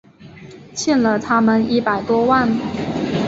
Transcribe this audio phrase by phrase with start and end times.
[0.73, 2.49] 欠了他们一百多万